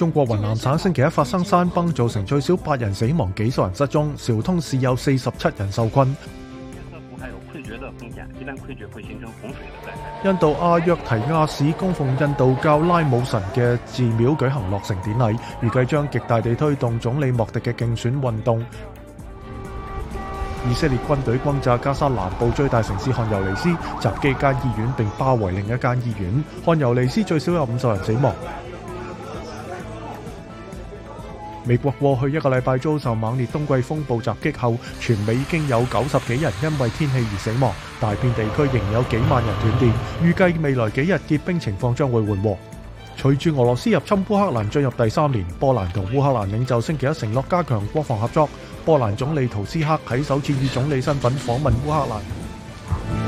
[0.00, 4.10] 中国云南省星期一发生山崩，造成最少八人死亡、几十人失踪。
[4.16, 6.08] 昭通市有四十七人受困。
[10.24, 18.64] 印度阿约提亚市供奉印度教拉姆神嘅寺庙举行落成典礼，预计将极大地推动总理莫迪嘅竞选运动。
[20.66, 23.68] 以色列军队轰炸加沙南部最大城市汉尤尼斯，
[24.00, 28.34] 袭击间医院并包围另一间医院，汉尤尼斯最少有五十人死亡。
[31.64, 39.92] 美国过去一个礼拜遭受猛烈冬季风暴袭击后，全美已经有九十几人因为天气而死亡，大片地区仍有几万人断电。
[40.22, 42.56] 预计未来几日结冰情况将会缓和。
[43.16, 48.48] 随住俄罗斯入侵乌克兰进入第三年，波兰同乌克兰领袖星期一承诺加强国防合作。
[48.86, 53.19] 波兰总理图斯克喺首次以总理身份访问乌克兰。